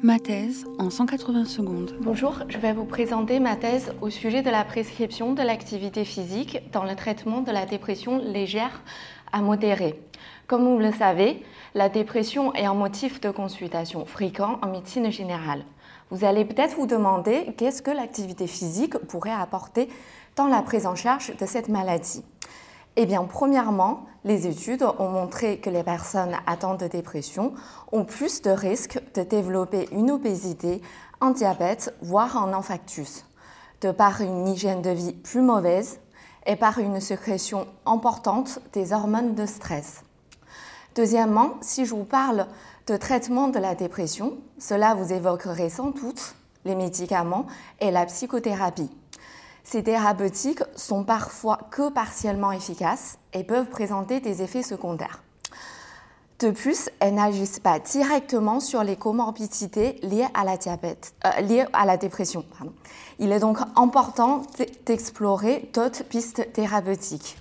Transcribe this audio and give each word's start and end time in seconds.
Ma 0.00 0.20
thèse 0.20 0.64
en 0.78 0.90
180 0.90 1.44
secondes. 1.44 1.96
Bonjour, 2.00 2.38
je 2.48 2.58
vais 2.58 2.72
vous 2.72 2.84
présenter 2.84 3.40
ma 3.40 3.56
thèse 3.56 3.92
au 4.00 4.10
sujet 4.10 4.42
de 4.42 4.50
la 4.50 4.64
prescription 4.64 5.32
de 5.32 5.42
l'activité 5.42 6.04
physique 6.04 6.60
dans 6.70 6.84
le 6.84 6.94
traitement 6.94 7.40
de 7.40 7.50
la 7.50 7.66
dépression 7.66 8.18
légère 8.18 8.80
à 9.32 9.40
modérée. 9.40 10.00
Comme 10.46 10.64
vous 10.68 10.78
le 10.78 10.92
savez, 10.92 11.42
la 11.74 11.88
dépression 11.88 12.54
est 12.54 12.64
un 12.64 12.74
motif 12.74 13.20
de 13.20 13.30
consultation 13.30 14.06
fréquent 14.06 14.60
en 14.62 14.68
médecine 14.68 15.10
générale. 15.10 15.64
Vous 16.10 16.24
allez 16.24 16.44
peut-être 16.44 16.76
vous 16.76 16.86
demander 16.86 17.52
qu'est-ce 17.56 17.82
que 17.82 17.90
l'activité 17.90 18.46
physique 18.46 18.96
pourrait 18.98 19.32
apporter 19.32 19.88
dans 20.36 20.46
la 20.46 20.62
prise 20.62 20.86
en 20.86 20.94
charge 20.94 21.36
de 21.36 21.44
cette 21.44 21.68
maladie. 21.68 22.22
Eh 23.00 23.06
bien, 23.06 23.22
premièrement, 23.22 24.06
les 24.24 24.48
études 24.48 24.84
ont 24.98 25.08
montré 25.08 25.60
que 25.60 25.70
les 25.70 25.84
personnes 25.84 26.34
atteintes 26.48 26.80
de 26.80 26.88
dépression 26.88 27.52
ont 27.92 28.04
plus 28.04 28.42
de 28.42 28.50
risques 28.50 29.00
de 29.14 29.22
développer 29.22 29.88
une 29.92 30.10
obésité, 30.10 30.82
un 31.20 31.30
diabète, 31.30 31.94
voire 32.02 32.36
un 32.36 32.52
infarctus, 32.52 33.24
de 33.82 33.92
par 33.92 34.20
une 34.20 34.48
hygiène 34.48 34.82
de 34.82 34.90
vie 34.90 35.12
plus 35.12 35.42
mauvaise 35.42 36.00
et 36.44 36.56
par 36.56 36.78
une 36.78 36.98
sécrétion 36.98 37.68
importante 37.86 38.58
des 38.72 38.92
hormones 38.92 39.36
de 39.36 39.46
stress. 39.46 40.02
Deuxièmement, 40.96 41.52
si 41.60 41.84
je 41.84 41.94
vous 41.94 42.02
parle 42.02 42.48
de 42.88 42.96
traitement 42.96 43.46
de 43.46 43.60
la 43.60 43.76
dépression, 43.76 44.38
cela 44.58 44.96
vous 44.96 45.12
évoquerait 45.12 45.70
sans 45.70 45.90
doute 45.90 46.34
les 46.64 46.74
médicaments 46.74 47.46
et 47.78 47.92
la 47.92 48.06
psychothérapie. 48.06 48.90
Ces 49.70 49.82
thérapeutiques 49.82 50.62
sont 50.76 51.04
parfois 51.04 51.58
que 51.70 51.90
partiellement 51.90 52.52
efficaces 52.52 53.18
et 53.34 53.44
peuvent 53.44 53.68
présenter 53.68 54.18
des 54.18 54.40
effets 54.40 54.62
secondaires. 54.62 55.22
De 56.38 56.52
plus, 56.52 56.88
elles 57.00 57.12
n'agissent 57.12 57.60
pas 57.60 57.78
directement 57.78 58.60
sur 58.60 58.82
les 58.82 58.96
comorbidités 58.96 59.98
liées 60.02 60.26
à 60.32 60.44
la, 60.44 60.56
diabète, 60.56 61.12
euh, 61.26 61.40
liées 61.42 61.66
à 61.74 61.84
la 61.84 61.98
dépression. 61.98 62.46
Il 63.18 63.30
est 63.30 63.40
donc 63.40 63.58
important 63.76 64.40
d'explorer 64.86 65.68
d'autres 65.74 66.04
pistes 66.04 66.50
thérapeutiques. 66.54 67.36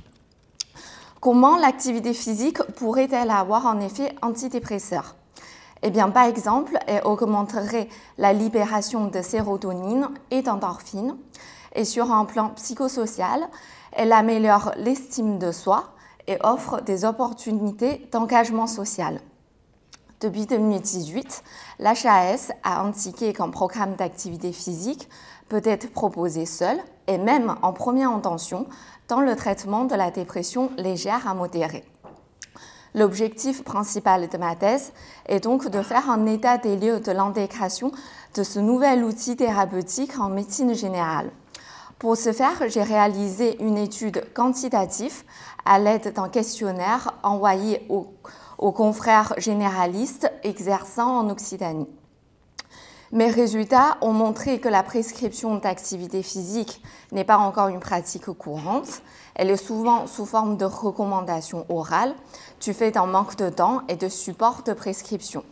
Comment 1.22 1.55
l'activité 1.55 2.14
physique 2.14 2.61
pourrait-elle 2.73 3.31
avoir 3.31 3.67
un 3.67 3.80
effet 3.80 4.14
antidépresseur? 4.22 5.16
Eh 5.81 5.92
bien, 5.92 6.09
par 6.09 6.25
exemple, 6.25 6.78
elle 6.88 7.03
augmenterait 7.05 7.88
la 8.17 8.33
libération 8.33 9.08
de 9.08 9.22
sérotonine 9.22 10.09
et 10.30 10.42
d'endorphine, 10.42 11.16
et 11.78 11.86
sur 11.86 12.11
un 12.11 12.25
plan 12.25 12.50
psychosocial, 12.50 13.47
elle 13.94 14.11
améliore 14.11 14.73
l'estime 14.75 15.39
de 15.39 15.53
soi 15.53 15.94
et 16.28 16.38
offre 16.44 16.81
des 16.81 17.06
opportunités 17.06 18.09
d'engagement 18.11 18.67
social. 18.67 19.22
Depuis 20.20 20.48
2018, 20.48 21.44
l'HAS 21.80 22.52
a 22.64 22.81
indiqué 22.81 23.31
qu'un 23.31 23.50
programme 23.50 23.95
d'activité 23.95 24.52
physique 24.52 25.08
peut 25.48 25.61
être 25.64 25.92
proposé 25.94 26.48
seul 26.48 26.78
et 27.05 27.20
même 27.20 27.55
en 27.61 27.72
première 27.72 28.11
intention 28.11 28.66
dans 29.08 29.22
le 29.22 29.36
traitement 29.36 29.86
de 29.86 29.95
la 29.95 30.09
dépression 30.09 30.72
légère 30.78 31.28
à 31.28 31.36
modérée. 31.36 31.86
L'objectif 32.95 33.64
principal 33.64 34.28
de 34.28 34.38
ma 34.38 34.55
thèse 34.55 34.92
est 35.28 35.44
donc 35.44 35.70
de 35.70 35.83
faire 35.83 36.09
un 36.09 36.25
état 36.25 36.58
des 36.58 36.75
lieux 36.75 37.00
de 37.00 37.11
l'intégration 37.11 37.92
de 38.33 38.42
ce 38.42 38.59
nouvel 38.59 39.03
outil 39.03 39.36
thérapeutique 39.36 40.17
en 40.20 40.30
médecine 40.30 40.73
générale. 40.73 41.30
Pour 42.00 42.16
ce 42.16 42.31
faire, 42.31 42.62
j'ai 42.67 42.84
réalisé 42.84 43.59
une 43.59 43.78
étude 43.78 44.23
quantitative 44.36 45.23
à 45.66 45.80
l'aide 45.80 46.14
d'un 46.14 46.30
questionnaire 46.30 47.16
envoyé 47.23 47.88
aux, 47.89 48.72
confrères 48.72 49.34
généralistes 49.38 50.31
exerçant 50.44 51.17
en 51.20 51.30
Occitanie. 51.31 51.89
Mes 53.12 53.31
résultats 53.31 53.98
ont 54.02 54.14
montré 54.14 54.59
que 54.59 54.70
la 54.70 54.84
prescription 54.84 55.56
d'activité 55.56 56.22
physique 56.22 56.84
n'est 57.12 57.23
pas 57.23 57.38
encore 57.38 57.70
une 57.70 57.80
pratique 57.80 58.26
courante. 58.26 59.02
Elle 59.33 59.50
est 59.50 59.58
souvent 59.58 60.05
sous 60.05 60.26
forme 60.26 60.55
de 60.58 60.66
recommandation 60.66 61.66
orale, 61.70 62.14
du 62.61 62.73
fait 62.73 62.92
d'un 62.92 63.08
manque 63.08 63.38
de 63.38 63.50
temps 63.50 63.82
et 63.88 63.95
de 63.95 64.10
support 64.10 64.61
de 64.64 64.73
prescription. 64.73 65.44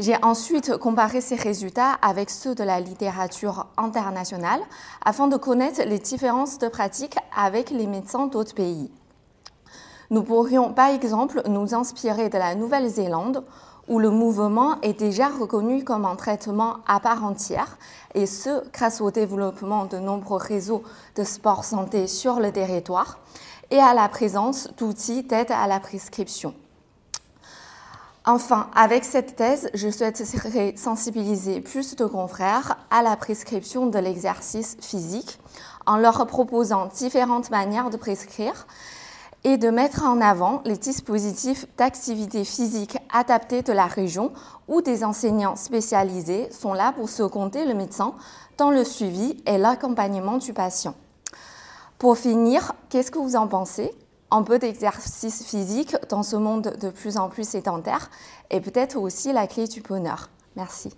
J'ai 0.00 0.16
ensuite 0.22 0.78
comparé 0.78 1.20
ces 1.20 1.34
résultats 1.34 1.92
avec 2.00 2.30
ceux 2.30 2.54
de 2.54 2.64
la 2.64 2.80
littérature 2.80 3.66
internationale 3.76 4.62
afin 5.04 5.28
de 5.28 5.36
connaître 5.36 5.82
les 5.82 5.98
différences 5.98 6.56
de 6.56 6.68
pratique 6.68 7.16
avec 7.36 7.68
les 7.68 7.86
médecins 7.86 8.26
d'autres 8.26 8.54
pays. 8.54 8.90
Nous 10.08 10.22
pourrions 10.22 10.72
par 10.72 10.88
exemple 10.88 11.42
nous 11.48 11.74
inspirer 11.74 12.30
de 12.30 12.38
la 12.38 12.54
Nouvelle-Zélande 12.54 13.44
où 13.88 13.98
le 13.98 14.08
mouvement 14.08 14.80
est 14.80 14.98
déjà 14.98 15.28
reconnu 15.28 15.84
comme 15.84 16.06
un 16.06 16.16
traitement 16.16 16.78
à 16.88 16.98
part 16.98 17.22
entière, 17.22 17.76
et 18.14 18.24
ce, 18.24 18.66
grâce 18.72 19.02
au 19.02 19.10
développement 19.10 19.84
de 19.84 19.98
nombreux 19.98 20.38
réseaux 20.38 20.82
de 21.16 21.24
sport 21.24 21.62
santé 21.62 22.06
sur 22.06 22.40
le 22.40 22.52
territoire 22.52 23.18
et 23.70 23.80
à 23.80 23.92
la 23.92 24.08
présence 24.08 24.70
d'outils 24.78 25.24
d'aide 25.24 25.50
à 25.50 25.66
la 25.66 25.78
prescription. 25.78 26.54
Enfin, 28.26 28.68
avec 28.74 29.04
cette 29.04 29.34
thèse, 29.34 29.70
je 29.72 29.88
souhaiterais 29.88 30.74
sensibiliser 30.76 31.62
plus 31.62 31.96
de 31.96 32.04
confrères 32.04 32.76
à 32.90 33.02
la 33.02 33.16
prescription 33.16 33.86
de 33.86 33.98
l'exercice 33.98 34.76
physique 34.82 35.38
en 35.86 35.96
leur 35.96 36.26
proposant 36.26 36.86
différentes 36.86 37.50
manières 37.50 37.88
de 37.88 37.96
prescrire 37.96 38.66
et 39.42 39.56
de 39.56 39.70
mettre 39.70 40.04
en 40.04 40.20
avant 40.20 40.60
les 40.66 40.76
dispositifs 40.76 41.64
d'activité 41.78 42.44
physique 42.44 42.98
adaptés 43.10 43.62
de 43.62 43.72
la 43.72 43.86
région 43.86 44.32
où 44.68 44.82
des 44.82 45.02
enseignants 45.02 45.56
spécialisés 45.56 46.50
sont 46.52 46.74
là 46.74 46.92
pour 46.92 47.08
seconder 47.08 47.64
le 47.64 47.72
médecin 47.72 48.12
dans 48.58 48.70
le 48.70 48.84
suivi 48.84 49.42
et 49.46 49.56
l'accompagnement 49.56 50.36
du 50.36 50.52
patient. 50.52 50.94
Pour 51.98 52.18
finir, 52.18 52.74
qu'est-ce 52.90 53.10
que 53.10 53.18
vous 53.18 53.36
en 53.36 53.46
pensez? 53.46 53.94
Un 54.30 54.42
peu 54.42 54.58
d'exercice 54.58 55.44
physique 55.44 55.96
dans 56.08 56.22
ce 56.22 56.36
monde 56.36 56.76
de 56.80 56.90
plus 56.90 57.16
en 57.16 57.28
plus 57.28 57.48
sédentaire 57.48 58.10
est 58.50 58.60
peut-être 58.60 58.96
aussi 58.96 59.32
la 59.32 59.46
clé 59.46 59.66
du 59.66 59.80
bonheur. 59.80 60.30
Merci. 60.56 60.92